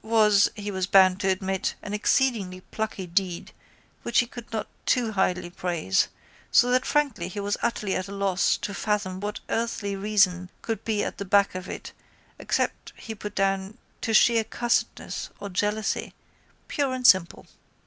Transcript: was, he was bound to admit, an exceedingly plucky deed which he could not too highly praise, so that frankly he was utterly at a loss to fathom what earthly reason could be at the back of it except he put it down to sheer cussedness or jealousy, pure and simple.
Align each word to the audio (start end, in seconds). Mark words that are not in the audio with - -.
was, 0.00 0.48
he 0.54 0.70
was 0.70 0.86
bound 0.86 1.20
to 1.20 1.28
admit, 1.28 1.74
an 1.82 1.92
exceedingly 1.92 2.62
plucky 2.70 3.06
deed 3.06 3.52
which 4.02 4.20
he 4.20 4.26
could 4.26 4.50
not 4.50 4.66
too 4.86 5.12
highly 5.12 5.50
praise, 5.50 6.08
so 6.50 6.70
that 6.70 6.86
frankly 6.86 7.28
he 7.28 7.38
was 7.38 7.58
utterly 7.60 7.94
at 7.94 8.08
a 8.08 8.12
loss 8.12 8.56
to 8.56 8.72
fathom 8.72 9.20
what 9.20 9.40
earthly 9.50 9.94
reason 9.94 10.48
could 10.62 10.82
be 10.86 11.04
at 11.04 11.18
the 11.18 11.24
back 11.26 11.54
of 11.54 11.68
it 11.68 11.92
except 12.38 12.94
he 12.96 13.14
put 13.14 13.32
it 13.34 13.36
down 13.36 13.76
to 14.00 14.14
sheer 14.14 14.42
cussedness 14.42 15.28
or 15.38 15.50
jealousy, 15.50 16.14
pure 16.66 16.94
and 16.94 17.06
simple. 17.06 17.46